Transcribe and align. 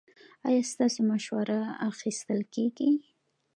ایا 0.47 0.61
ستاسو 0.71 0.99
مشوره 1.11 1.59
اخیستل 1.89 2.39
کیږي؟ 2.53 2.91